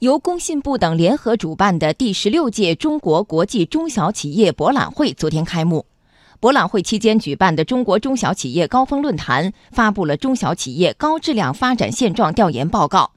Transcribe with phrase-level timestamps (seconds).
[0.00, 5.86] 由工信部等联合主办的第十六届中国国际中小企业博览会昨天开幕。
[6.38, 13.12] 博览会期间举办的中国中小企业高峰论坛发布了中小企业高质量发展现状调研报告。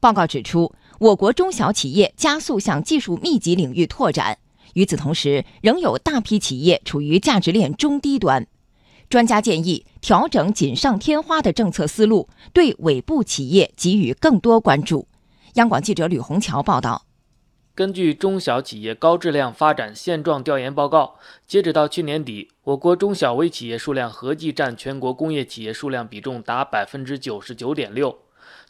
[0.00, 4.36] 报告指出，我国中小企业加速向技术密集领域拓展，
[4.74, 8.46] 与此同时，仍有大批企业处于价值链中低端。
[9.08, 15.08] 专家建议调整锦上添花的政策思路，对尾部企业给予更多关注。
[15.54, 17.04] 央广记者吕红桥报道。
[17.74, 21.14] 根据中小企业高质量发展现状调研报告，
[21.46, 28.18] 截止到去年底，我国中小微企业数量合计占全国工业企业数量比重达百分之九十九点六。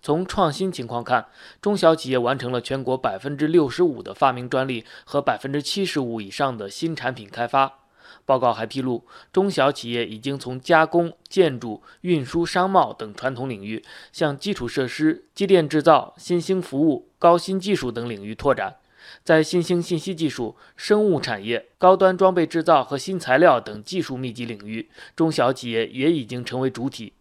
[0.02, 1.26] 从创新情况看，
[1.62, 7.78] 中小企业完成了全国百分之六十五的发明专利和百分之七十五以上的新产品开发。
[8.24, 18.76] 报告还披露，中小企业已经从加工、建筑、运输、商贸等传统领域，向基础设施、机电制造、新兴服务、高新技术等领域拓展。
[19.24, 27.14] 在新兴信息技术、生物产业、高端装备制造和新材料等技术密集领域，中小企业也已经成为主体。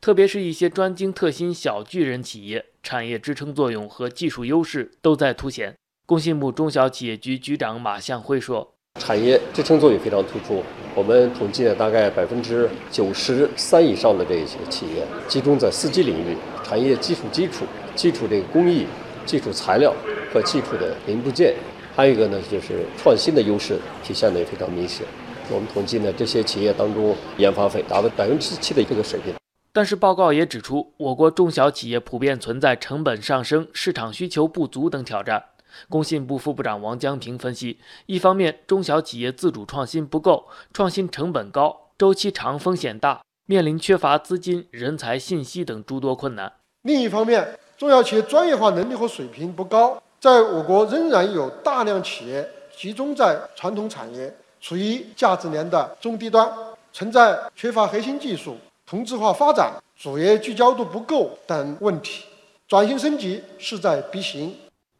[0.00, 5.74] 特别是一些专精特新小巨人企业，产业支撑作用和技术优势都在凸显。
[6.06, 8.73] 工信部中小企业局局长马向辉说。
[9.00, 10.62] 产业支撑作用非常突出。
[10.94, 18.86] 我们统计了大概百分之九十三以上的这些企业，集中在四 G 领域，产业基础基础、基础这个工艺、
[19.26, 19.94] 基础材料
[20.32, 21.54] 和基础的零部件，
[21.94, 25.06] 还有一个呢就是创新的优势体现的也非常明显。
[25.50, 29.34] 我们统计呢，这些企业当中研发费达到百分之七的这个水平。
[29.72, 35.42] 但是报告也指出，我国中小企业普遍存在成本上升、市场需求不足等挑战。
[35.88, 46.48] 工信部副部长王江平分析，一方面，中小企业自主创新不够，创新成本高，周期长，风险大，面临缺乏资金、人才、信息等诸多困难；
[46.82, 56.50] 另一方面，中小企业专业化能力和水平不高，在我国仍然有大量企业集中在传统产业，处于价值链的中低端，
[56.92, 58.56] 存在缺乏核心技术、
[58.86, 62.24] 同质化发展、主业聚焦度不够等问题，
[62.66, 64.54] 转型升级势在必行。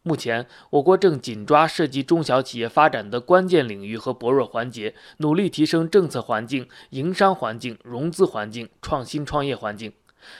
[0.06, 9.90] 目前，我国正紧抓涉及中小企业发展的关键领域和薄弱环节，努力提升政策环境、营商环境、融资环境、创新创业环境。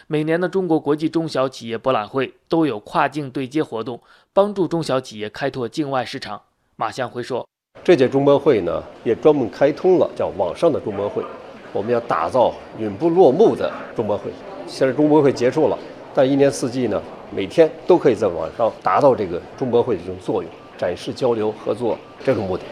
[0.06, 3.98] 每年的中国国际中小企业博览会都有跨境对接活动，
[4.34, 6.42] 帮助中小企业开拓境外市场。
[6.76, 7.48] 马向辉说
[7.82, 11.24] ：“这届中博会呢，也专门开通了叫网上的中博会，
[11.72, 14.30] 我们要打造永不落幕的中博会。
[14.66, 15.78] 现在中博会结束了，
[16.14, 17.03] 但一年四季呢？”
[17.34, 22.62] 每天都可以在网上达到这个中博会的这种作用，展示交流合作这个目的。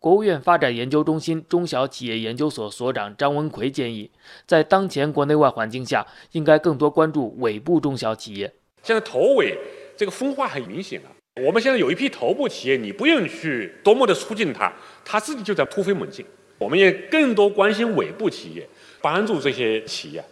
[0.00, 4.10] 国务院发展研究中心中小企业研究所所长张文奎建议，
[4.44, 8.52] 在当前国内外环境下，应该更多关注尾部中小企业。
[8.82, 9.56] 现在头尾
[9.96, 11.08] 这个分化很明显了。
[11.46, 14.72] 我们现在有一批头部企业，你不用去多么的促进它，
[15.04, 16.26] 它自己就在突飞猛进。
[16.58, 18.68] 我们也更多关心尾部企业，
[19.00, 20.24] 帮助这些企业